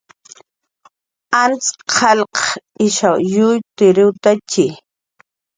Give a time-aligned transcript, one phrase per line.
[1.41, 2.37] Ajtz' qalq
[2.87, 3.17] ishaw
[3.77, 4.65] kuyriwktantxi